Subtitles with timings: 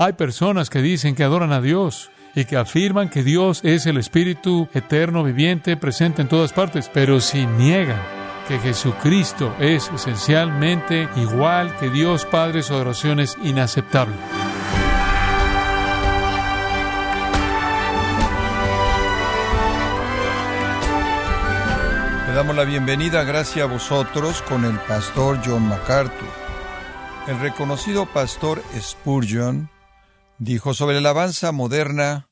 [0.00, 3.96] Hay personas que dicen que adoran a Dios y que afirman que Dios es el
[3.96, 8.00] Espíritu eterno, viviente, presente en todas partes, pero si niegan
[8.46, 14.14] que Jesucristo es esencialmente igual que Dios Padre, su adoración es inaceptable.
[22.28, 26.28] Le damos la bienvenida, gracias a vosotros, con el pastor John MacArthur.
[27.26, 29.68] El reconocido pastor Spurgeon
[30.38, 32.30] dijo sobre la alabanza moderna,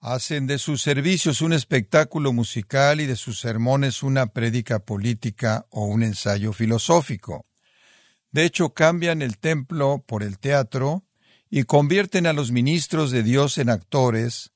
[0.00, 5.86] hacen de sus servicios un espectáculo musical y de sus sermones una prédica política o
[5.86, 7.46] un ensayo filosófico.
[8.30, 11.04] De hecho, cambian el templo por el teatro
[11.50, 14.52] y convierten a los ministros de Dios en actores,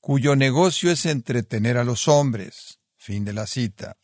[0.00, 2.78] cuyo negocio es entretener a los hombres.
[2.96, 3.96] Fin de la cita.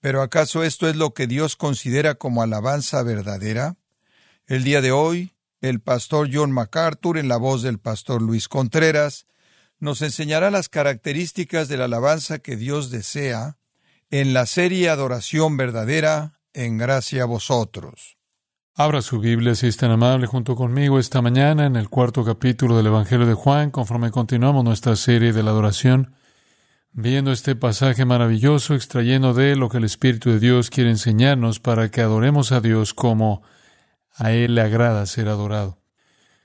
[0.00, 3.76] Pero ¿acaso esto es lo que Dios considera como alabanza verdadera?
[4.46, 9.26] El día de hoy, el pastor John MacArthur, en la voz del pastor Luis Contreras,
[9.80, 13.56] nos enseñará las características de la alabanza que Dios desea
[14.10, 18.16] en la serie Adoración Verdadera, en gracia a vosotros.
[18.74, 22.76] Abra su Biblia si es tan amable junto conmigo esta mañana en el cuarto capítulo
[22.76, 26.14] del Evangelio de Juan, conforme continuamos nuestra serie de la adoración,
[26.92, 31.90] viendo este pasaje maravilloso, extrayendo de lo que el Espíritu de Dios quiere enseñarnos para
[31.90, 33.42] que adoremos a Dios como
[34.18, 35.78] a Él le agrada ser adorado.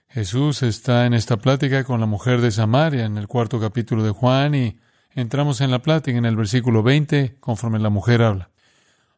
[0.08, 4.12] Jesús está en esta plática con la mujer de Samaria en el cuarto capítulo de
[4.12, 4.80] Juan y
[5.16, 8.52] entramos en la plática en el versículo 20 conforme la mujer habla.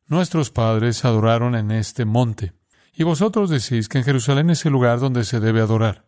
[0.07, 2.53] Nuestros padres adoraron en este monte
[2.93, 6.05] y vosotros decís que en Jerusalén es el lugar donde se debe adorar.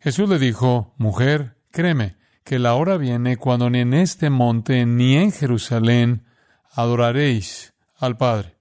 [0.00, 5.16] Jesús le dijo, mujer, créeme, que la hora viene cuando ni en este monte ni
[5.16, 6.24] en Jerusalén
[6.72, 8.56] adoraréis al Padre.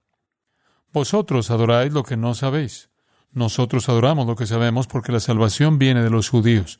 [0.93, 2.88] Vosotros adoráis lo que no sabéis.
[3.31, 6.79] Nosotros adoramos lo que sabemos porque la salvación viene de los judíos.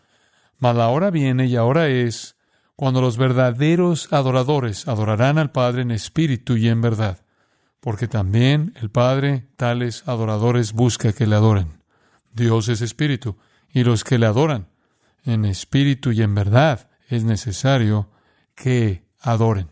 [0.58, 2.36] Mas la hora viene y ahora es
[2.76, 7.20] cuando los verdaderos adoradores adorarán al Padre en espíritu y en verdad,
[7.80, 11.84] porque también el Padre tales adoradores busca que le adoren.
[12.34, 13.38] Dios es espíritu,
[13.72, 14.68] y los que le adoran
[15.26, 18.10] en espíritu y en verdad es necesario
[18.56, 19.72] que adoren.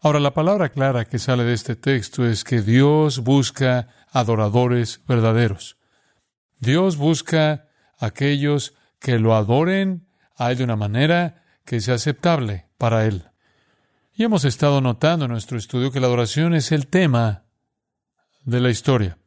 [0.00, 5.76] Ahora, la palabra clara que sale de este texto es que Dios busca adoradores verdaderos.
[6.60, 7.68] Dios busca
[7.98, 10.06] aquellos que lo adoren
[10.36, 13.24] a Él de una manera que sea aceptable para Él.
[14.14, 17.44] Y hemos estado notando en nuestro estudio que la adoración es el tema
[18.44, 19.18] de la historia.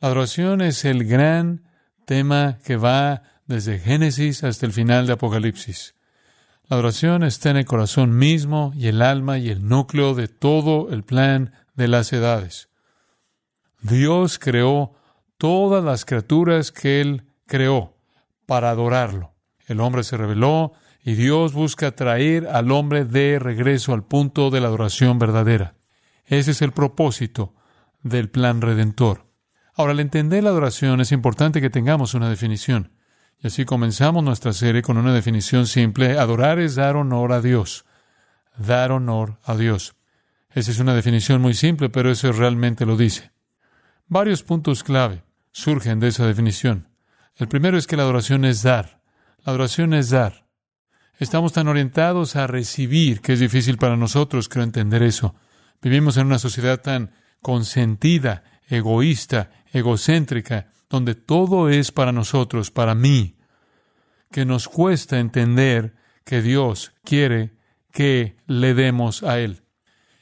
[0.00, 1.64] La adoración es el gran
[2.04, 5.94] tema que va desde Génesis hasta el final de Apocalipsis.
[6.68, 10.90] La adoración está en el corazón mismo y el alma y el núcleo de todo
[10.90, 12.68] el plan de las edades.
[13.84, 14.94] Dios creó
[15.36, 17.98] todas las criaturas que Él creó
[18.46, 19.34] para adorarlo.
[19.66, 20.72] El hombre se rebeló
[21.02, 25.74] y Dios busca traer al hombre de regreso al punto de la adoración verdadera.
[26.24, 27.54] Ese es el propósito
[28.02, 29.26] del plan redentor.
[29.74, 32.90] Ahora, al entender la adoración es importante que tengamos una definición.
[33.38, 36.18] Y así comenzamos nuestra serie con una definición simple.
[36.18, 37.84] Adorar es dar honor a Dios.
[38.56, 39.94] Dar honor a Dios.
[40.54, 43.33] Esa es una definición muy simple, pero eso realmente lo dice.
[44.06, 46.88] Varios puntos clave surgen de esa definición.
[47.36, 49.00] El primero es que la adoración es dar.
[49.44, 50.46] La adoración es dar.
[51.18, 55.34] Estamos tan orientados a recibir que es difícil para nosotros, creo, entender eso.
[55.80, 63.36] Vivimos en una sociedad tan consentida, egoísta, egocéntrica, donde todo es para nosotros, para mí,
[64.30, 65.94] que nos cuesta entender
[66.24, 67.56] que Dios quiere
[67.90, 69.63] que le demos a Él.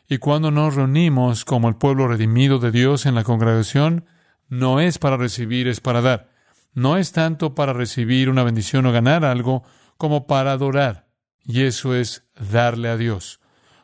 [0.09, 4.05] Y cuando nos reunimos como el pueblo redimido de Dios en la congregación,
[4.49, 6.31] no es para recibir, es para dar.
[6.75, 9.63] No es tanto para recibir una bendición o ganar algo,
[9.97, 11.07] como para adorar.
[11.45, 13.41] Y eso es darle a Dios.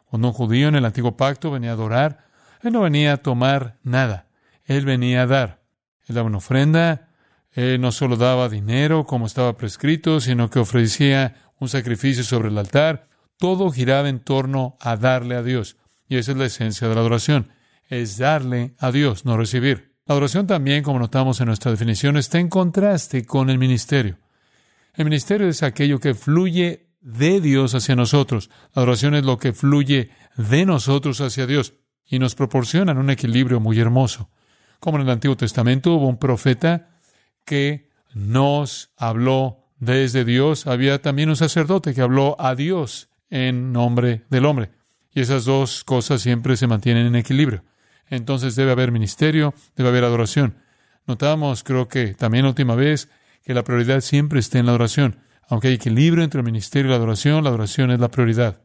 [0.06, 2.26] Cuando un judío en el antiguo pacto venía a adorar,
[2.62, 4.28] él no venía a tomar nada,
[4.64, 5.62] él venía a dar.
[6.06, 7.08] Él daba una ofrenda,
[7.52, 12.58] él no solo daba dinero como estaba prescrito, sino que ofrecía un sacrificio sobre el
[12.58, 13.06] altar.
[13.36, 15.76] Todo giraba en torno a darle a Dios.
[16.08, 17.50] Y esa es la esencia de la adoración,
[17.88, 19.94] es darle a Dios, no recibir.
[20.06, 24.18] La adoración también, como notamos en nuestra definición, está en contraste con el ministerio.
[24.94, 28.50] El ministerio es aquello que fluye de Dios hacia nosotros.
[28.74, 31.74] La adoración es lo que fluye de nosotros hacia Dios
[32.06, 34.30] y nos proporcionan un equilibrio muy hermoso.
[34.80, 37.00] Como en el Antiguo Testamento hubo un profeta
[37.44, 44.24] que nos habló desde Dios, había también un sacerdote que habló a Dios en nombre
[44.30, 44.70] del hombre.
[45.18, 47.64] Y esas dos cosas siempre se mantienen en equilibrio.
[48.06, 50.58] Entonces debe haber ministerio, debe haber adoración.
[51.08, 53.08] Notamos, creo que también la última vez,
[53.42, 55.18] que la prioridad siempre esté en la adoración.
[55.48, 58.62] Aunque hay equilibrio entre el ministerio y la adoración, la adoración es la prioridad.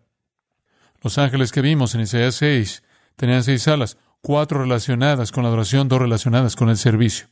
[1.01, 2.83] Los ángeles que vimos en Isaías 6
[3.15, 7.29] tenían seis alas, cuatro relacionadas con la adoración, dos relacionadas con el servicio.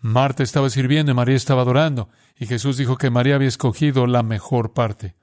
[0.00, 4.22] Marta estaba sirviendo y María estaba adorando, y Jesús dijo que María había escogido la
[4.22, 5.14] mejor parte.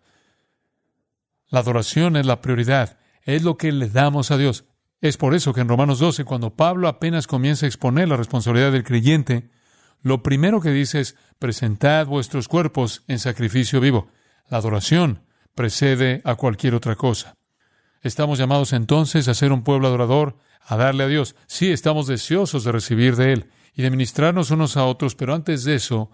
[1.49, 2.97] La adoración es la prioridad,
[3.27, 4.65] es lo que le damos a Dios.
[5.01, 8.71] Es por eso que en Romanos 12, cuando Pablo apenas comienza a exponer la responsabilidad
[8.71, 9.51] del creyente,
[10.01, 14.07] lo primero que dice es, presentad vuestros cuerpos en sacrificio vivo.
[14.49, 17.35] La adoración precede a cualquier otra cosa.
[18.01, 21.35] Estamos llamados entonces a ser un pueblo adorador, a darle a Dios.
[21.47, 25.65] Sí, estamos deseosos de recibir de Él y de ministrarnos unos a otros, pero antes
[25.65, 26.11] de eso,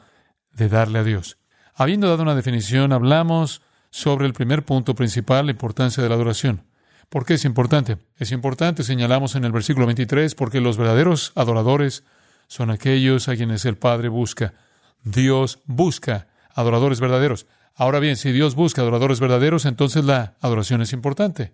[0.51, 1.38] de darle a Dios.
[1.75, 3.62] Habiendo dado una definición, hablamos
[3.92, 6.72] sobre el primer punto principal, la importancia de la adoración.
[7.13, 8.00] ¿Por qué es importante?
[8.18, 12.04] Es importante, señalamos en el versículo 23, porque los verdaderos adoradores
[12.48, 14.56] son aquellos a quienes el Padre busca.
[15.04, 17.45] Dios busca adoradores verdaderos.
[17.75, 21.54] Ahora bien, si Dios busca adoradores verdaderos, entonces la adoración es importante.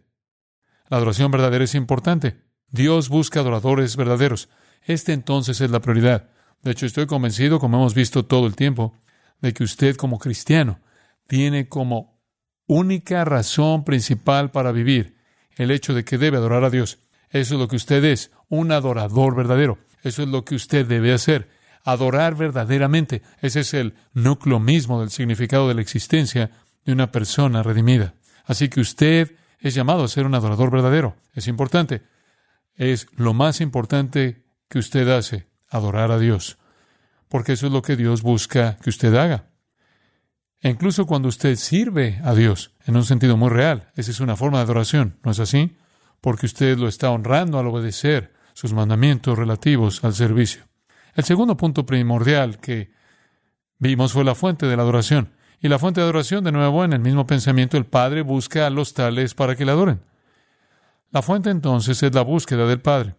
[0.88, 2.38] La adoración verdadera es importante.
[2.70, 4.48] Dios busca adoradores verdaderos.
[4.84, 6.30] Este entonces es la prioridad.
[6.62, 8.94] De hecho, estoy convencido, como hemos visto todo el tiempo,
[9.42, 10.80] de que usted como cristiano
[11.28, 12.18] tiene como
[12.66, 15.19] única razón principal para vivir
[15.56, 17.00] el hecho de que debe adorar a Dios.
[17.30, 19.78] Eso es lo que usted es, un adorador verdadero.
[20.04, 21.50] Eso es lo que usted debe hacer,
[21.84, 23.22] adorar verdaderamente.
[23.42, 26.52] Ese es el núcleo mismo del significado de la existencia
[26.86, 28.16] de una persona redimida.
[28.46, 31.16] Así que usted es llamado a ser un adorador verdadero.
[31.34, 32.02] Es importante.
[32.76, 36.58] Es lo más importante que usted hace, adorar a Dios.
[37.28, 39.49] Porque eso es lo que Dios busca que usted haga.
[40.62, 44.58] Incluso cuando usted sirve a Dios, en un sentido muy real, esa es una forma
[44.58, 45.78] de adoración, ¿no es así?
[46.20, 50.64] Porque usted lo está honrando al obedecer sus mandamientos relativos al servicio.
[51.16, 52.92] El segundo punto primordial que
[53.78, 55.34] vimos fue la fuente de la adoración.
[55.62, 58.70] Y la fuente de adoración, de nuevo, en el mismo pensamiento, el Padre busca a
[58.70, 60.02] los tales para que le adoren.
[61.12, 63.16] La fuente entonces es la búsqueda del Padre.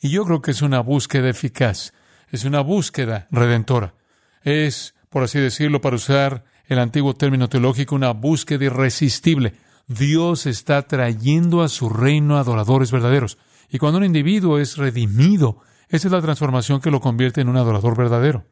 [0.00, 1.92] Y yo creo que es una búsqueda eficaz,
[2.30, 3.94] es una búsqueda redentora.
[4.42, 9.54] Es, por así decirlo, para usar el antiguo término teológico, una búsqueda irresistible.
[9.88, 13.38] Dios está trayendo a su reino adoradores verdaderos.
[13.68, 15.58] Y cuando un individuo es redimido,
[15.88, 18.44] esa es la transformación que lo convierte en un adorador verdadero.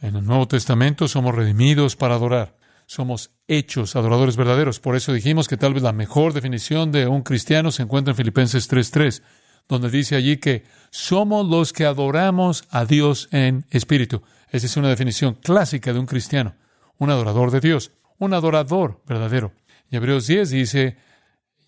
[0.00, 2.56] En el Nuevo Testamento somos redimidos para adorar.
[2.86, 4.78] Somos hechos adoradores verdaderos.
[4.78, 8.16] Por eso dijimos que tal vez la mejor definición de un cristiano se encuentra en
[8.16, 9.20] Filipenses 3.3,
[9.68, 14.22] donde dice allí que somos los que adoramos a Dios en espíritu.
[14.50, 16.54] Esa es una definición clásica de un cristiano,
[16.98, 19.52] un adorador de Dios, un adorador verdadero.
[19.90, 20.96] Y Hebreos 10 dice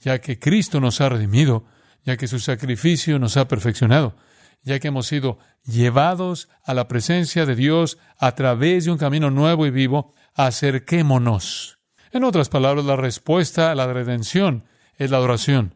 [0.01, 1.65] ya que Cristo nos ha redimido,
[2.05, 4.17] ya que su sacrificio nos ha perfeccionado,
[4.63, 9.31] ya que hemos sido llevados a la presencia de Dios a través de un camino
[9.31, 11.79] nuevo y vivo, acerquémonos.
[12.13, 14.65] En otras palabras, la respuesta a la redención
[14.97, 15.75] es la adoración.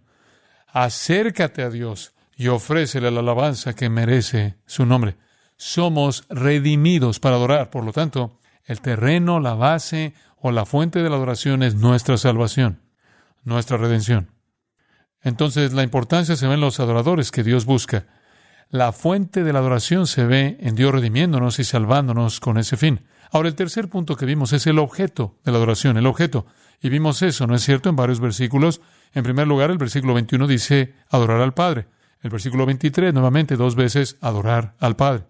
[0.72, 5.16] Acércate a Dios y ofrécele la alabanza que merece su nombre.
[5.56, 11.10] Somos redimidos para adorar, por lo tanto, el terreno, la base o la fuente de
[11.10, 12.82] la adoración es nuestra salvación
[13.44, 14.30] nuestra redención.
[15.22, 18.06] Entonces la importancia se ve en los adoradores que Dios busca.
[18.70, 23.04] La fuente de la adoración se ve en Dios redimiéndonos y salvándonos con ese fin.
[23.32, 26.44] Ahora el tercer punto que vimos es el objeto de la adoración, el objeto.
[26.82, 28.82] Y vimos eso, ¿no es cierto?, en varios versículos.
[29.14, 31.88] En primer lugar, el versículo 21 dice adorar al Padre.
[32.20, 35.24] El versículo 23, nuevamente, dos veces, adorar al Padre.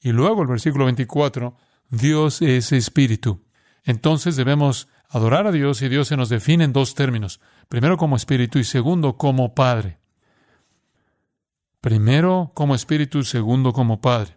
[0.00, 1.56] Y luego el versículo 24,
[1.88, 3.44] Dios es espíritu.
[3.84, 7.40] Entonces debemos adorar a Dios y Dios se nos define en dos términos.
[7.68, 10.00] Primero como espíritu y segundo como Padre.
[11.80, 14.36] Primero como espíritu, segundo como Padre.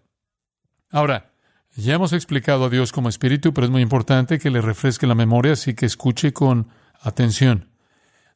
[0.92, 1.28] Ahora,
[1.76, 5.16] ya hemos explicado a Dios como espíritu, pero es muy importante que le refresque la
[5.16, 6.68] memoria, así que escuche con
[7.02, 7.70] atención.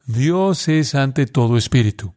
[0.05, 2.13] Dios es ante todo espíritu.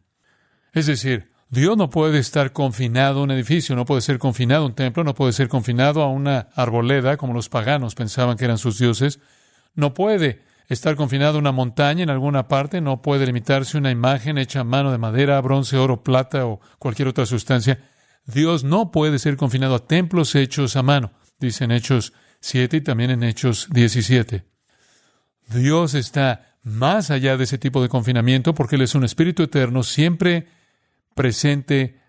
[0.73, 4.67] Es decir, Dios no puede estar confinado a un edificio, no puede ser confinado a
[4.67, 8.57] un templo, no puede ser confinado a una arboleda, como los paganos pensaban que eran
[8.57, 9.19] sus dioses
[9.77, 13.91] no puede estar confinado a una montaña en alguna parte, no puede limitarse a una
[13.91, 17.79] imagen hecha a mano de madera, bronce, oro, plata o cualquier otra sustancia.
[18.27, 22.81] Dios no puede ser confinado a templos hechos a mano, dice en Hechos 7 y
[22.81, 24.45] también en Hechos 17.
[25.47, 29.81] Dios está más allá de ese tipo de confinamiento porque Él es un espíritu eterno,
[29.81, 30.47] siempre
[31.15, 32.01] presente,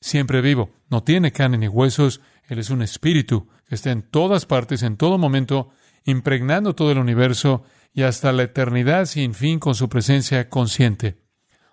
[0.00, 0.70] siempre vivo.
[0.88, 4.96] No tiene carne ni huesos, Él es un espíritu que está en todas partes, en
[4.96, 5.70] todo momento,
[6.04, 11.20] impregnando todo el universo y hasta la eternidad sin fin con su presencia consciente.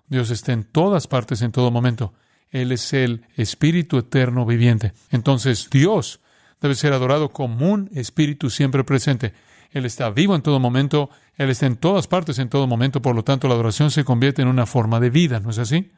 [0.08, 2.16] Dios está en todas partes en todo momento.
[2.52, 4.94] Él es el Espíritu eterno viviente.
[5.12, 6.20] Entonces Dios
[6.62, 9.34] debe ser adorado como un espíritu siempre presente.
[9.72, 13.16] Él está vivo en todo momento, Él está en todas partes en todo momento, por
[13.16, 15.92] lo tanto la adoración se convierte en una forma de vida, ¿no es así?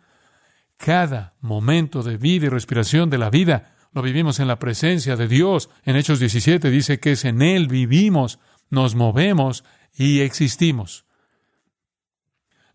[0.77, 5.27] Cada momento de vida y respiración de la vida lo vivimos en la presencia de
[5.27, 5.69] Dios.
[5.83, 8.39] En Hechos 17 dice que es en Él vivimos,
[8.69, 9.63] nos movemos
[9.95, 11.05] y existimos.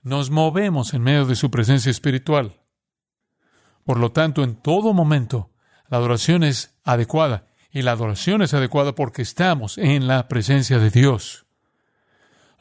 [0.03, 2.61] Nos movemos en medio de su presencia espiritual.
[3.87, 5.49] Por lo tanto, en todo momento,
[5.89, 7.47] la adoración es adecuada.
[7.71, 11.47] Y la adoración es adecuada porque estamos en la presencia de Dios.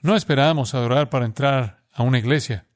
[0.02, 2.68] No esperamos adorar para entrar a una iglesia.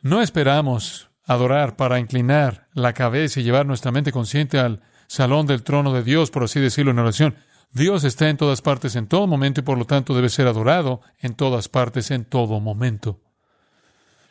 [0.00, 5.62] No esperamos adorar para inclinar la cabeza y llevar nuestra mente consciente al salón del
[5.62, 7.36] trono de Dios, por así decirlo, en oración.
[7.72, 11.02] Dios está en todas partes en todo momento y por lo tanto debe ser adorado
[11.18, 13.20] en todas partes en todo momento.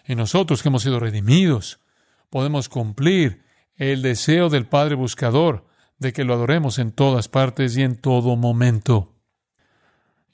[0.08, 1.80] Y nosotros que hemos sido redimidos,
[2.32, 3.51] podemos cumplir
[3.90, 5.66] el deseo del Padre Buscador
[5.98, 9.16] de que lo adoremos en todas partes y en todo momento.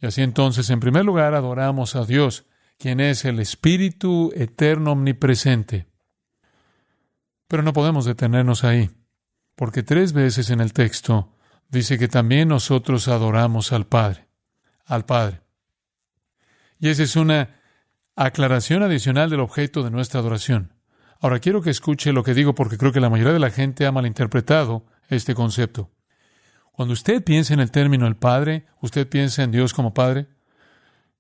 [0.01, 2.46] Y así entonces, en primer lugar, adoramos a Dios,
[2.77, 5.88] quien es el Espíritu eterno omnipresente.
[7.48, 8.92] Pero no podemos detenernos ahí,
[9.56, 11.34] porque tres veces en el texto
[11.70, 14.27] dice que también nosotros adoramos al Padre,
[14.84, 15.42] al Padre.
[16.80, 17.62] Y esa es una
[18.18, 20.77] aclaración adicional del objeto de nuestra adoración.
[21.20, 23.86] Ahora quiero que escuche lo que digo porque creo que la mayoría de la gente
[23.86, 25.92] ha malinterpretado este concepto.
[26.72, 30.28] Cuando usted piensa en el término el Padre, usted piensa en Dios como Padre.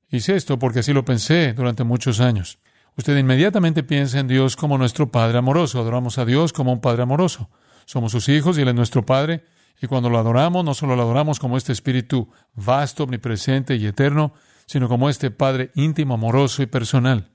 [0.09, 2.59] Hice esto porque así lo pensé durante muchos años.
[2.95, 5.79] Usted inmediatamente piensa en Dios como nuestro Padre amoroso.
[5.79, 7.49] Adoramos a Dios como un Padre amoroso.
[7.85, 9.45] Somos sus hijos y Él es nuestro Padre.
[9.81, 14.33] Y cuando lo adoramos, no solo lo adoramos como este Espíritu vasto, omnipresente y eterno,
[14.67, 17.31] sino como este Padre íntimo, amoroso y personal.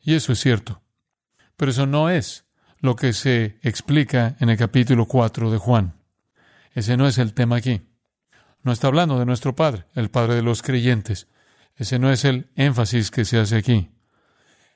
[0.00, 0.82] Y eso es cierto.
[1.56, 2.46] Pero eso no es
[2.80, 5.94] lo que se explica en el capítulo 4 de Juan.
[6.72, 7.82] Ese no es el tema aquí.
[8.62, 11.28] No está hablando de nuestro Padre, el Padre de los creyentes.
[11.76, 13.90] Ese no es el énfasis que se hace aquí.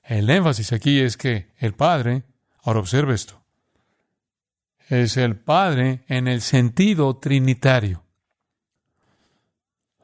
[0.03, 2.25] El énfasis aquí es que el Padre,
[2.63, 3.43] ahora observe esto,
[4.89, 8.05] es el Padre en el sentido trinitario.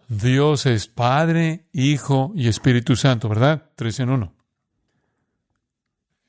[0.08, 3.70] Dios es Padre, Hijo y Espíritu Santo, ¿verdad?
[3.74, 4.35] Tres en uno.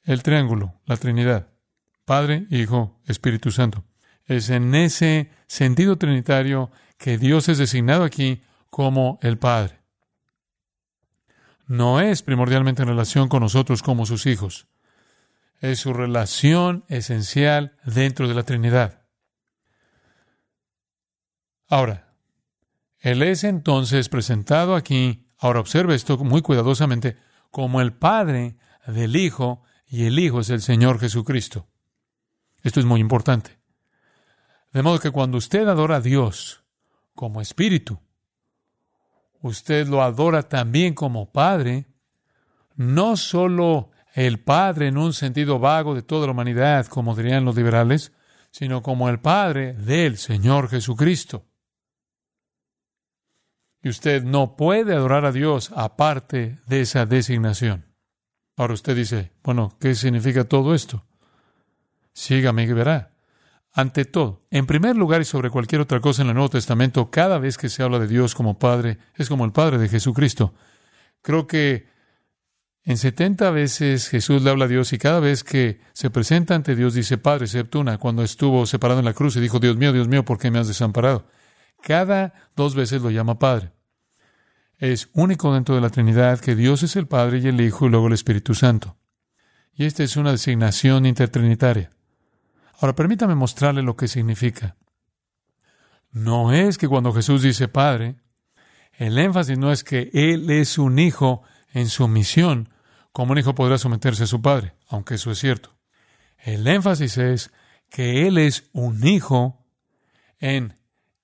[0.08, 1.50] El triángulo, la Trinidad.
[2.06, 3.84] Padre, Hijo, Espíritu Santo.
[4.26, 9.82] Es en ese sentido trinitario que Dios es designado aquí como el Padre.
[11.66, 14.68] No es primordialmente en relación con nosotros como sus hijos.
[15.60, 19.02] Es su relación esencial dentro de la Trinidad.
[21.68, 22.14] Ahora,
[23.00, 27.18] Él es entonces presentado aquí, ahora observe esto muy cuidadosamente,
[27.52, 31.68] como el Padre del Hijo y el Hijo es el Señor Jesucristo.
[32.62, 33.58] Esto es muy importante.
[34.74, 36.64] De modo que cuando usted adora a Dios
[37.16, 38.00] como espíritu,
[39.42, 41.86] usted lo adora también como Padre,
[42.76, 47.56] no solo el Padre en un sentido vago de toda la humanidad, como dirían los
[47.56, 48.12] liberales,
[48.52, 51.46] sino como el Padre del Señor Jesucristo.
[53.82, 57.86] Y usted no puede adorar a Dios aparte de esa designación.
[58.58, 61.06] Ahora usted dice, bueno, ¿qué significa todo esto?
[62.12, 63.12] Sígame y verá.
[63.72, 67.38] Ante todo, en primer lugar y sobre cualquier otra cosa en el Nuevo Testamento, cada
[67.38, 70.56] vez que se habla de Dios como Padre, es como el Padre de Jesucristo.
[71.22, 71.86] Creo que
[72.84, 76.76] en 70 veces Jesús le habla a Dios y cada vez que se presenta ante
[76.76, 79.94] Dios dice Padre, excepto una, cuando estuvo separado en la cruz y dijo, Dios mío,
[79.94, 81.28] Dios mío, ¿por qué me has desamparado?
[81.84, 83.77] Cada dos veces lo llama Padre.
[84.78, 87.90] Es único dentro de la Trinidad que Dios es el Padre y el Hijo y
[87.90, 88.96] luego el Espíritu Santo.
[89.74, 91.92] Y esta es una designación intertrinitaria.
[92.80, 94.76] Ahora permítame mostrarle lo que significa.
[96.12, 98.18] No es que cuando Jesús dice Padre,
[98.98, 101.44] el énfasis no es que Él es un hijo
[101.74, 102.70] en su misión,
[103.12, 105.76] como un hijo podrá someterse a su padre, aunque eso es cierto.
[106.38, 107.52] El énfasis es
[107.90, 109.64] que Él es un hijo
[110.40, 110.78] en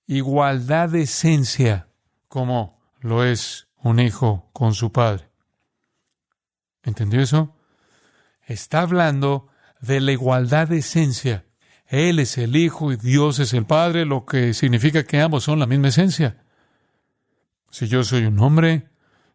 [0.05, 1.87] igualdad de esencia,
[2.27, 5.29] como lo es un hijo con su padre.
[6.83, 7.55] ¿Entendió eso?
[8.45, 9.49] Está hablando
[9.81, 11.45] de la igualdad de esencia.
[11.87, 15.59] Él es el Hijo y Dios es el Padre, lo que significa que ambos son
[15.59, 16.37] la misma esencia.
[17.69, 18.89] Si yo soy un hombre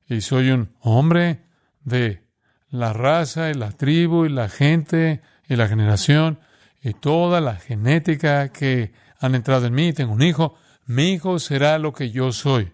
[0.06, 1.44] y soy un hombre
[1.84, 2.22] de
[2.70, 6.40] la raza y la tribu y la gente y la generación
[6.82, 10.54] y toda la genética que han entrado en mí, tengo un hijo,
[10.86, 12.72] mi hijo será lo que yo soy.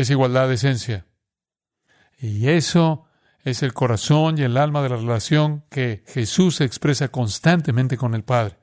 [0.00, 1.04] Es igualdad de esencia.
[2.18, 3.04] Y eso
[3.44, 8.24] es el corazón y el alma de la relación que Jesús expresa constantemente con el
[8.24, 8.56] Padre.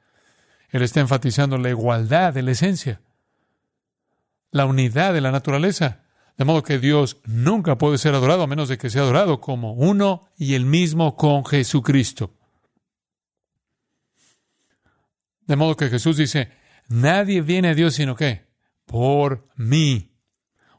[0.70, 3.02] Él está enfatizando la igualdad de la esencia.
[4.50, 6.06] la unidad de la naturaleza.
[6.38, 9.74] De modo que Dios nunca puede ser adorado a menos de que sea adorado como
[9.74, 12.34] uno y el mismo con Jesucristo.
[15.46, 16.52] De modo que Jesús dice,
[16.88, 18.48] nadie viene a Dios sino que
[18.88, 20.17] por mí.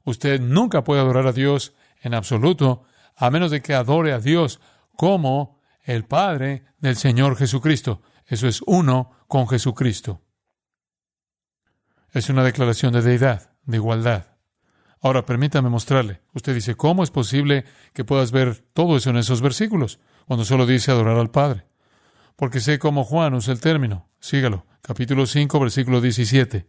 [0.08, 2.84] Usted nunca puede adorar a Dios en absoluto
[3.14, 4.58] a menos de que adore a Dios
[4.96, 8.00] como el Padre del Señor Jesucristo.
[8.24, 10.22] Eso es uno con Jesucristo.
[12.10, 14.38] Es una declaración de deidad, de igualdad.
[15.02, 16.22] Ahora, permítame mostrarle.
[16.32, 20.64] Usted dice, ¿cómo es posible que puedas ver todo eso en esos versículos, cuando solo
[20.64, 21.66] dice adorar al Padre?
[22.34, 24.08] Porque sé cómo Juan usa el término.
[24.20, 24.64] Sígalo.
[24.80, 26.66] Capítulo 5, versículo 17.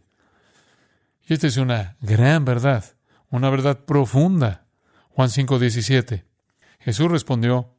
[1.26, 2.84] Y esta es una gran verdad,
[3.30, 4.66] una verdad profunda.
[5.10, 6.24] Juan 5, 17.
[6.80, 7.74] Jesús respondió,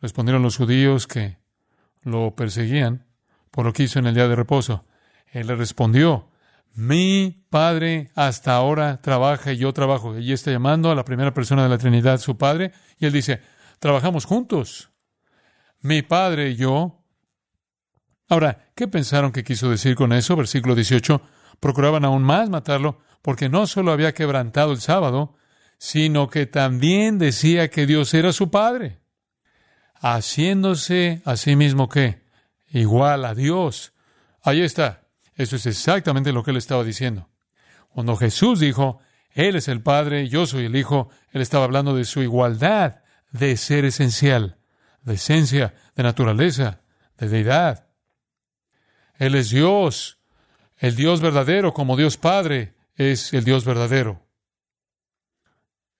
[0.00, 1.38] respondieron los judíos que
[2.02, 3.06] lo perseguían
[3.50, 4.84] por lo que hizo en el día de reposo.
[5.26, 6.30] Él le respondió,
[6.74, 10.18] mi Padre hasta ahora trabaja y yo trabajo.
[10.18, 13.40] Y está llamando a la primera persona de la Trinidad, su Padre, y él dice,
[13.78, 14.90] trabajamos juntos.
[15.80, 17.00] Mi Padre y yo.
[18.28, 20.34] Ahora, ¿qué pensaron que quiso decir con eso?
[20.34, 21.22] Versículo 18.
[21.60, 25.34] Procuraban aún más matarlo porque no solo había quebrantado el sábado,
[25.78, 29.00] sino que también decía que Dios era su Padre,
[29.94, 32.22] haciéndose a sí mismo que
[32.68, 33.94] igual a Dios.
[34.42, 35.08] Ahí está.
[35.36, 37.30] Eso es exactamente lo que él estaba diciendo.
[37.88, 38.98] Cuando Jesús dijo,
[39.30, 42.96] Él es el Padre, yo soy el Hijo, Él estaba hablando de su igualdad
[43.30, 44.58] de ser esencial,
[45.00, 46.82] de esencia, de naturaleza,
[47.16, 47.88] de deidad.
[49.16, 50.18] Él es Dios,
[50.76, 54.22] el Dios verdadero, como Dios Padre es el Dios verdadero.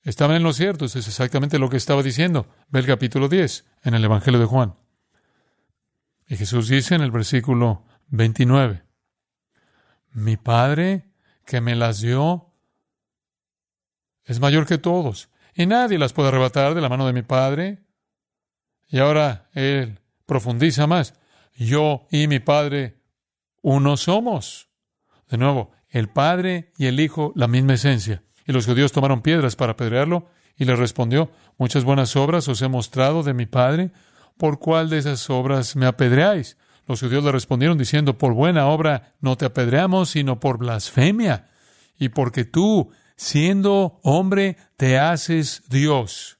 [0.03, 2.47] Estaban en lo cierto, es exactamente lo que estaba diciendo.
[2.69, 4.77] Ve el capítulo 10 en el Evangelio de Juan.
[6.29, 8.85] Y Jesús dice en el versículo 29,
[10.13, 11.11] mi Padre
[11.45, 12.53] que me las dio
[14.25, 17.85] es mayor que todos, y nadie las puede arrebatar de la mano de mi Padre.
[18.89, 21.15] Y ahora Él profundiza más.
[21.55, 23.01] Yo y mi Padre
[23.63, 24.69] uno somos.
[25.29, 28.25] De nuevo, el Padre y el Hijo, la misma esencia.
[28.47, 30.29] Y los judíos tomaron piedras para apedrearlo,
[30.59, 33.93] y le respondió, muchas buenas obras os he mostrado de mi Padre,
[34.37, 36.57] ¿por cuál de esas obras me apedreáis?
[36.89, 41.49] Los judíos le respondieron diciendo, por buena obra no te apedreamos, sino por blasfemia,
[41.97, 46.39] y porque tú, siendo hombre, te haces Dios.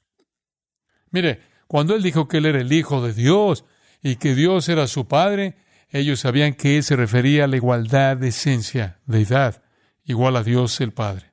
[1.11, 3.65] Mire, cuando él dijo que él era el Hijo de Dios
[4.03, 5.55] y que Dios era su Padre,
[5.95, 9.63] ellos sabían que se refería a la igualdad de esencia, deidad,
[10.03, 11.33] igual a Dios el Padre.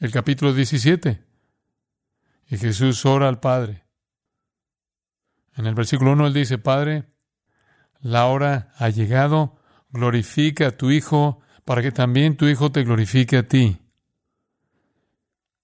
[0.00, 1.22] El capítulo 17.
[2.48, 3.84] Y Jesús ora al Padre.
[5.56, 7.04] En el versículo 1 él dice, Padre,
[8.00, 13.36] la hora ha llegado, glorifica a tu Hijo, para que también tu Hijo te glorifique
[13.36, 13.78] a ti.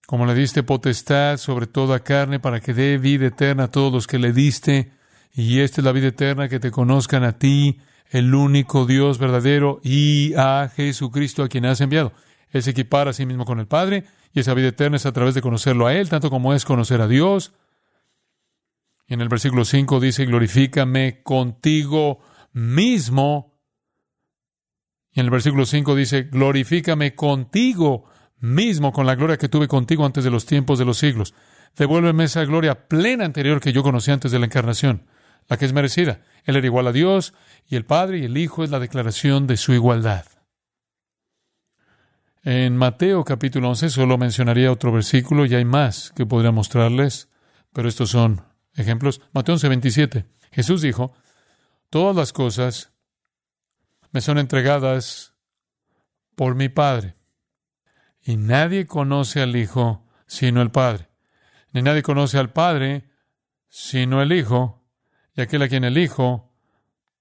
[0.06, 4.06] Como le diste potestad sobre toda carne, para que dé vida eterna a todos los
[4.06, 4.99] que le diste,
[5.34, 9.80] y esta es la vida eterna, que te conozcan a ti, el único Dios verdadero,
[9.82, 12.12] y a Jesucristo a quien has enviado.
[12.50, 15.12] Él se equipara a sí mismo con el Padre, y esa vida eterna es a
[15.12, 17.52] través de conocerlo a Él, tanto como es conocer a Dios.
[19.06, 22.20] Y en el versículo 5 dice, glorifícame contigo
[22.52, 23.58] mismo.
[25.12, 28.04] Y en el versículo 5 dice, glorifícame contigo
[28.38, 31.34] mismo con la gloria que tuve contigo antes de los tiempos de los siglos.
[31.76, 35.06] Devuélveme esa gloria plena anterior que yo conocí antes de la encarnación,
[35.48, 36.22] la que es merecida.
[36.44, 37.34] Él era igual a Dios
[37.66, 40.24] y el Padre y el Hijo es la declaración de su igualdad.
[42.42, 47.28] En Mateo capítulo 11 solo mencionaría otro versículo y hay más que podría mostrarles,
[47.72, 49.20] pero estos son ejemplos.
[49.32, 50.26] Mateo 11, 27.
[50.52, 51.12] Jesús dijo,
[51.90, 52.92] Todas las cosas
[54.12, 55.34] me son entregadas
[56.34, 57.16] por mi Padre.
[58.22, 61.10] Y nadie conoce al Hijo sino el Padre.
[61.72, 63.10] Ni nadie conoce al Padre
[63.68, 64.79] sino el Hijo,
[65.34, 66.52] y aquel a quien el Hijo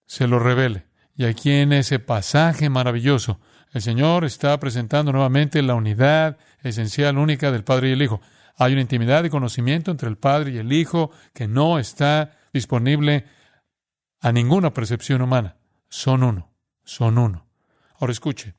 [0.06, 0.88] se lo revele.
[1.16, 3.40] Y aquí en ese pasaje maravilloso,
[3.72, 8.22] el Señor está presentando nuevamente la unidad esencial, única del Padre y el Hijo.
[8.58, 13.26] Hay una intimidad y conocimiento entre el Padre y el Hijo que no está disponible
[14.22, 15.58] a ninguna percepción humana.
[15.88, 16.52] Son uno,
[16.84, 17.48] son uno.
[18.00, 18.56] Ahora escuche.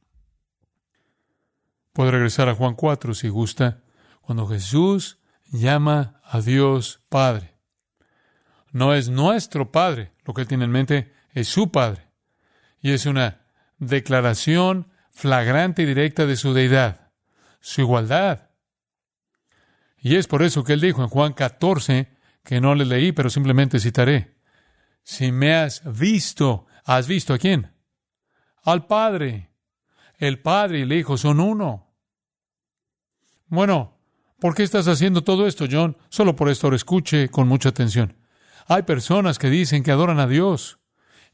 [1.93, 3.83] Puede regresar a Juan 4 si gusta,
[4.21, 5.19] cuando Jesús
[5.51, 7.57] llama a Dios Padre.
[8.73, 12.09] No es nuestro Padre, lo que él tiene en mente es su Padre.
[12.81, 13.41] Y es una
[13.79, 17.13] declaración flagrante y directa de su deidad,
[17.61, 18.51] su igualdad.
[19.99, 22.09] Y es por eso que él dijo en Juan 14,
[22.43, 24.37] que no le leí, pero simplemente citaré,
[25.03, 27.73] si me has visto, ¿has visto a quién?
[28.63, 29.51] Al Padre.
[30.19, 31.95] El Padre y el Hijo son uno.
[33.47, 33.99] Bueno,
[34.39, 35.97] ¿por qué estás haciendo todo esto, John?
[36.09, 38.17] Solo por esto ahora escuche con mucha atención.
[38.71, 40.79] Hay personas que dicen que adoran a Dios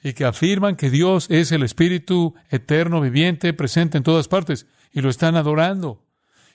[0.02, 5.02] y que afirman que Dios es el Espíritu eterno, viviente, presente en todas partes, y
[5.02, 6.02] lo están adorando.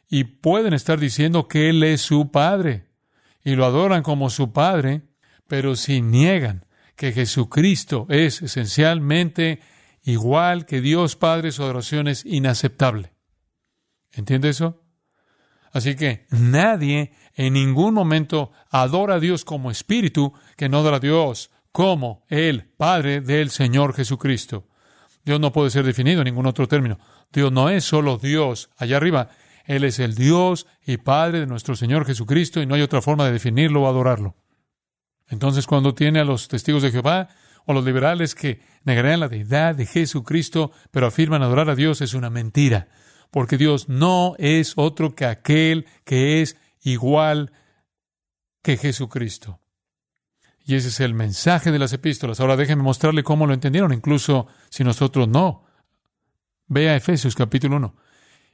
[0.09, 2.87] Y pueden estar diciendo que Él es su Padre,
[3.43, 5.03] y lo adoran como su Padre,
[5.45, 6.65] pero si niegan
[6.95, 9.59] que Jesucristo es esencialmente
[10.01, 13.13] igual que Dios Padre, su adoración es inaceptable.
[14.13, 14.81] ¿Entiende eso?
[15.73, 20.99] Así que nadie en ningún momento adora a Dios como espíritu que no adora a
[20.99, 24.67] Dios como el Padre del Señor Jesucristo.
[25.23, 26.99] Dios no puede ser definido en ningún otro término.
[27.31, 29.29] Dios no es solo Dios allá arriba.
[29.65, 33.25] Él es el Dios y Padre de nuestro Señor Jesucristo y no hay otra forma
[33.25, 34.35] de definirlo o adorarlo.
[35.29, 37.29] Entonces, cuando tiene a los testigos de Jehová
[37.65, 42.13] o los liberales que negarían la deidad de Jesucristo, pero afirman adorar a Dios, es
[42.13, 42.89] una mentira,
[43.29, 47.51] porque Dios no es otro que aquel que es igual
[48.61, 49.59] que Jesucristo.
[50.63, 52.39] Y ese es el mensaje de las epístolas.
[52.39, 55.65] Ahora déjenme mostrarle cómo lo entendieron, incluso si nosotros no.
[56.67, 57.95] Vea Efesios capítulo 1.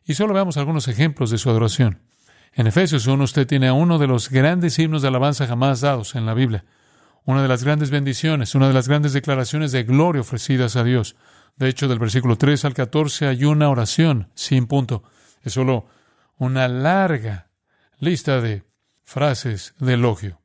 [0.05, 2.01] Y solo veamos algunos ejemplos de su adoración.
[2.53, 6.15] En Efesios 1 usted tiene a uno de los grandes himnos de alabanza jamás dados
[6.15, 6.65] en la Biblia.
[7.25, 11.17] Una de las grandes bendiciones, una de las grandes declaraciones de gloria ofrecidas a Dios.
[11.57, 15.03] De hecho, del versículo 3 al 14 hay una oración sin punto.
[15.43, 15.87] Es solo
[16.37, 17.46] una larga
[17.99, 18.63] lista de
[19.03, 20.41] frases de elogio,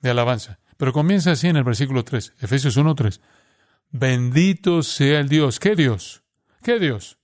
[0.00, 0.60] de alabanza.
[0.76, 3.20] Pero comienza así en el versículo 3, Efesios 1, 3.
[3.90, 5.60] Bendito sea el Dios.
[5.60, 6.22] ¿Qué Dios?
[6.62, 7.18] ¿Qué Dios?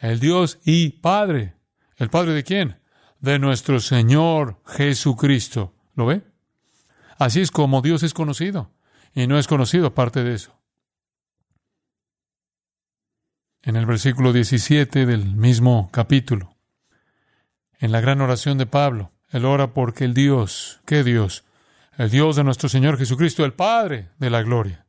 [0.00, 1.56] El Dios y Padre.
[1.96, 2.76] ¿El Padre de quién?
[3.20, 5.74] de nuestro Señor Jesucristo.
[5.94, 6.22] ¿Lo ve?
[7.18, 8.72] Así es como Dios es conocido.
[9.14, 10.54] Y no es conocido aparte de eso.
[13.62, 16.55] En el versículo 17 del mismo capítulo,
[17.78, 21.44] en la gran oración de Pablo, él ora porque el Dios, ¿qué Dios?
[21.98, 24.86] El Dios de nuestro Señor Jesucristo, el Padre de la gloria.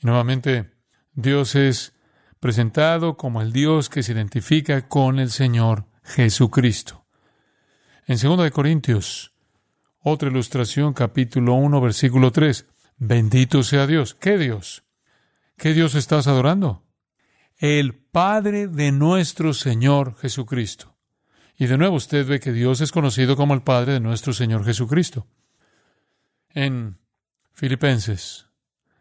[0.00, 0.70] Y nuevamente,
[1.12, 1.92] Dios es
[2.40, 7.06] presentado como el Dios que se identifica con el Señor Jesucristo.
[8.06, 9.34] En 2 Corintios,
[10.00, 12.66] otra ilustración, capítulo 1, versículo 3.
[12.96, 14.14] Bendito sea Dios.
[14.14, 14.84] ¿Qué Dios?
[15.56, 16.84] ¿Qué Dios estás adorando?
[17.58, 20.97] El Padre de nuestro Señor Jesucristo.
[21.60, 24.64] Y de nuevo usted ve que Dios es conocido como el Padre de nuestro Señor
[24.64, 25.26] Jesucristo.
[26.50, 26.98] En
[27.52, 28.46] Filipenses,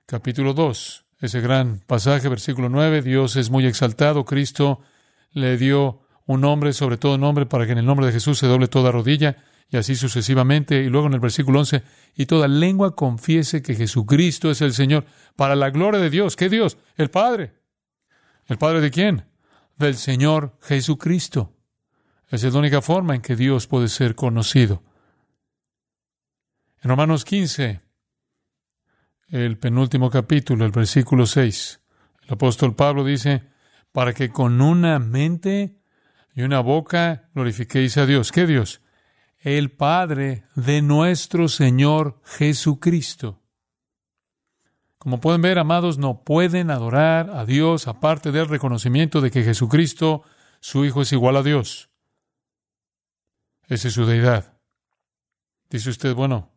[0.08, 4.82] capítulo 2, ese gran pasaje, versículo 9, Dios es muy exaltado, Cristo
[5.32, 8.48] le dio un nombre sobre todo nombre para que en el nombre de Jesús se
[8.48, 9.38] doble toda rodilla
[9.70, 10.82] y así sucesivamente.
[10.82, 11.84] Y luego en el versículo 11,
[12.16, 16.36] y toda lengua confiese que Jesucristo es el Señor, para la gloria de Dios.
[16.36, 16.80] ¿Qué Dios?
[16.96, 17.54] El Padre.
[18.48, 19.26] ¿El Padre de quién?
[19.78, 21.57] Del Señor Jesucristo.
[22.30, 24.84] Esa es la única forma en que Dios puede ser conocido.
[26.82, 27.82] En Romanos 15,
[29.30, 31.82] el penúltimo capítulo, el versículo 6,
[32.24, 33.44] el apóstol Pablo dice,
[33.94, 35.80] para que con una mente
[36.36, 38.32] y una boca glorifiquéis a Dios.
[38.32, 38.82] ¿Qué Dios?
[39.40, 43.42] El Padre de nuestro Señor Jesucristo.
[44.98, 50.24] Como pueden ver, amados, no pueden adorar a Dios aparte del reconocimiento de que Jesucristo,
[50.60, 51.90] su Hijo, es igual a Dios.
[53.68, 54.58] Esa es su deidad.
[55.70, 56.52] Dice usted, bueno,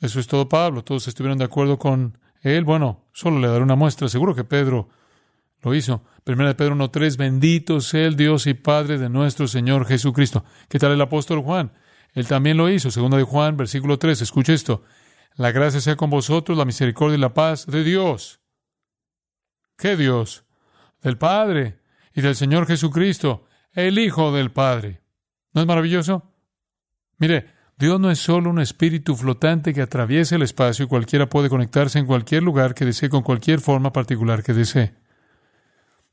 [0.00, 2.64] eso es todo Pablo, todos estuvieron de acuerdo con él.
[2.64, 4.08] Bueno, solo le daré una muestra.
[4.08, 4.88] Seguro que Pedro
[5.62, 6.02] lo hizo.
[6.24, 10.44] Primera de Pedro 1.3, bendito sea el Dios y Padre de nuestro Señor Jesucristo.
[10.68, 11.72] ¿Qué tal el apóstol Juan?
[12.12, 12.90] Él también lo hizo.
[12.90, 14.82] Segunda de Juan, versículo 3, escuche esto.
[15.34, 18.40] La gracia sea con vosotros, la misericordia y la paz de Dios.
[19.76, 20.44] ¿Qué Dios?
[21.02, 21.80] Del Padre
[22.14, 25.02] y del Señor Jesucristo, el Hijo del Padre.
[25.56, 26.22] ¿No es maravilloso?
[27.16, 27.46] Mire,
[27.78, 31.98] Dios no es solo un espíritu flotante que atraviesa el espacio y cualquiera puede conectarse
[31.98, 34.92] en cualquier lugar que desee con cualquier forma particular que desee.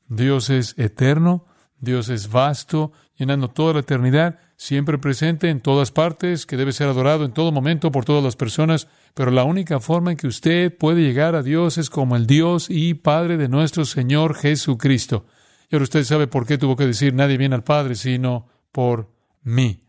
[0.08, 1.44] Dios es eterno,
[1.78, 6.88] Dios es vasto, llenando toda la eternidad, siempre presente en todas partes, que debe ser
[6.88, 10.74] adorado en todo momento por todas las personas, pero la única forma en que usted
[10.74, 15.26] puede llegar a Dios es como el Dios y Padre de nuestro Señor Jesucristo.
[15.70, 19.13] Y ahora usted sabe por qué tuvo que decir nadie viene al Padre sino por
[19.44, 19.84] mí.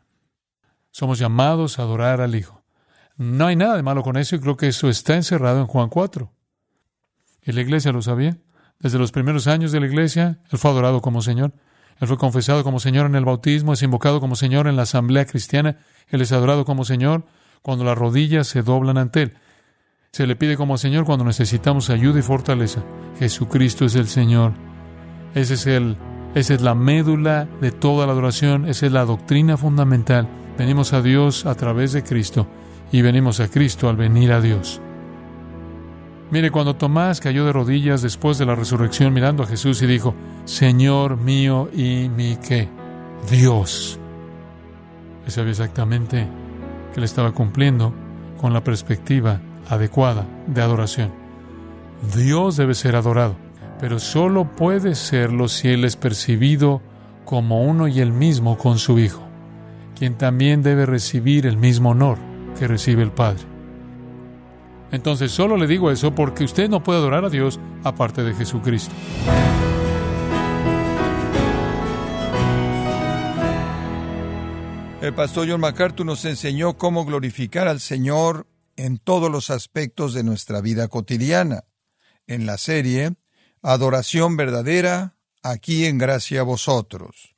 [0.91, 2.63] Somos llamados a adorar al Hijo.
[3.18, 5.89] No hay nada de malo con eso y creo que eso está encerrado en Juan
[5.89, 6.32] 4.
[7.44, 8.38] ¿Y la iglesia lo sabía?
[8.80, 11.54] Desde los primeros años de la iglesia, Él fue adorado como Señor.
[12.00, 15.26] Él fue confesado como Señor en el bautismo, es invocado como Señor en la asamblea
[15.26, 15.80] cristiana.
[16.10, 17.26] Él es adorado como Señor
[17.62, 19.34] cuando las rodillas se doblan ante Él.
[20.12, 22.84] Se le pide como Señor cuando necesitamos ayuda y fortaleza.
[23.18, 24.54] Jesucristo es el Señor.
[25.34, 25.98] Ese es el
[26.36, 30.28] Esa es la médula de toda la adoración, esa es la doctrina fundamental.
[30.58, 32.45] Venimos a Dios a través de Cristo
[32.91, 34.82] y venimos a Cristo al venir a Dios.
[36.32, 40.13] Mire, cuando Tomás cayó de rodillas después de la resurrección mirando a Jesús y dijo,
[40.43, 42.67] Señor mío y mi qué,
[43.32, 43.98] Dios.
[45.26, 46.28] Él sabía exactamente
[46.93, 47.93] que le estaba cumpliendo
[48.41, 51.13] con la perspectiva adecuada de adoración.
[52.13, 53.38] Dios debe ser adorado,
[53.80, 56.82] pero solo puede serlo si Él es percibido
[57.26, 59.24] como uno y el mismo con su Hijo,
[59.98, 62.18] quien también debe recibir el mismo honor
[62.58, 63.44] que recibe el Padre.
[64.92, 68.94] Entonces solo le digo eso porque usted no puede adorar a Dios aparte de Jesucristo.
[75.02, 80.24] El pastor John MacArthur nos enseñó cómo glorificar al Señor en todos los aspectos de
[80.24, 81.66] nuestra vida cotidiana.
[82.26, 83.16] En la serie
[83.67, 87.36] Adoración verdadera, aquí en gracia a vosotros.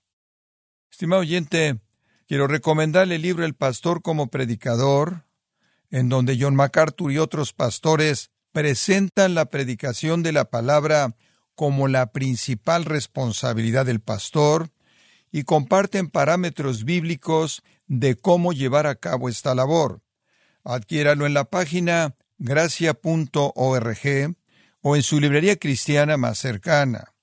[0.92, 1.80] Estimado oyente,
[2.28, 5.24] quiero recomendarle el libro El Pastor como Predicador,
[5.90, 11.16] en donde John MacArthur y otros pastores presentan la predicación de la palabra
[11.56, 14.70] como la principal responsabilidad del pastor
[15.32, 20.02] y comparten parámetros bíblicos de cómo llevar a cabo esta labor.
[20.66, 23.96] Adquiéralo en la página gracia.org
[24.82, 27.14] o en su librería cristiana más cercana.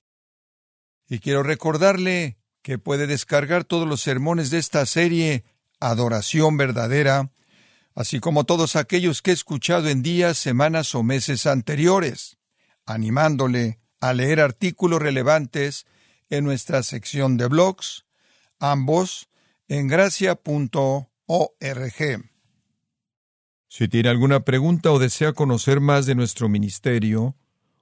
[1.07, 5.43] Y quiero recordarle que puede descargar todos los sermones de esta serie
[5.79, 7.31] Adoración Verdadera
[7.95, 12.37] así como todos aquellos que he escuchado en días, semanas o meses anteriores,
[12.85, 15.87] animándole a leer artículos relevantes
[16.29, 18.05] en nuestra sección de blogs,
[18.59, 19.29] ambos
[19.67, 21.09] en gracia.org.
[23.67, 27.35] Si tiene alguna pregunta o desea conocer más de nuestro ministerio,